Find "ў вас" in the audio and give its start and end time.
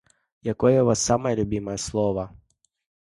0.81-1.03